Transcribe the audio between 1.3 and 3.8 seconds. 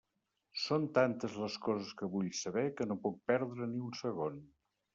les coses que vull saber que no puc perdre